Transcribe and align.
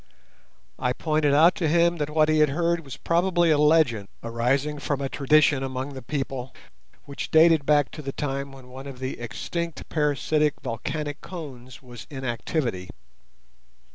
I 0.79 0.93
pointed 0.93 1.31
out 1.35 1.53
to 1.57 1.67
him 1.67 1.97
that 1.97 2.09
what 2.09 2.27
he 2.27 2.39
had 2.39 2.49
heard 2.49 2.79
was 2.79 2.97
probably 2.97 3.51
a 3.51 3.57
legend 3.59 4.07
arising 4.23 4.79
from 4.79 4.99
a 4.99 5.07
tradition 5.07 5.61
among 5.61 5.93
the 5.93 6.01
people 6.01 6.55
which 7.05 7.29
dated 7.29 7.67
back 7.67 7.91
to 7.91 8.01
the 8.01 8.11
time 8.11 8.51
when 8.51 8.69
one 8.69 8.87
of 8.87 8.97
the 8.97 9.19
extinct 9.19 9.87
parasitic 9.89 10.55
volcanic 10.63 11.21
cones 11.21 11.83
was 11.83 12.07
in 12.09 12.25
activity. 12.25 12.89